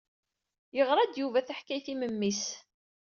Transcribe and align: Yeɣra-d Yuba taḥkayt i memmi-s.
Yeɣra-d 0.75 1.13
Yuba 1.21 1.45
taḥkayt 1.47 1.87
i 1.93 1.95
memmi-s. 1.99 2.43